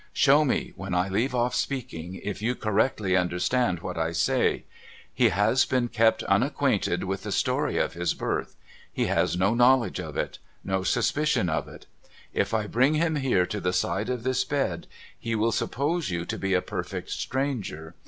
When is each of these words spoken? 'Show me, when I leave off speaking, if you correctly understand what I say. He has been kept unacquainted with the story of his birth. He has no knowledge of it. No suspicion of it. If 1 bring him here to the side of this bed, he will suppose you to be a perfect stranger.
'Show 0.25 0.43
me, 0.43 0.73
when 0.75 0.95
I 0.95 1.09
leave 1.09 1.35
off 1.35 1.53
speaking, 1.53 2.15
if 2.23 2.41
you 2.41 2.55
correctly 2.55 3.15
understand 3.15 3.81
what 3.81 3.99
I 3.99 4.13
say. 4.13 4.63
He 5.13 5.29
has 5.29 5.63
been 5.63 5.89
kept 5.89 6.23
unacquainted 6.23 7.03
with 7.03 7.21
the 7.21 7.31
story 7.31 7.77
of 7.77 7.93
his 7.93 8.15
birth. 8.15 8.55
He 8.91 9.05
has 9.05 9.37
no 9.37 9.53
knowledge 9.53 9.99
of 9.99 10.17
it. 10.17 10.39
No 10.63 10.81
suspicion 10.81 11.49
of 11.49 11.67
it. 11.67 11.85
If 12.33 12.51
1 12.51 12.69
bring 12.69 12.95
him 12.95 13.17
here 13.17 13.45
to 13.45 13.59
the 13.61 13.73
side 13.73 14.09
of 14.09 14.23
this 14.23 14.43
bed, 14.43 14.87
he 15.19 15.35
will 15.35 15.51
suppose 15.51 16.09
you 16.09 16.25
to 16.25 16.37
be 16.39 16.55
a 16.55 16.63
perfect 16.63 17.11
stranger. 17.11 17.93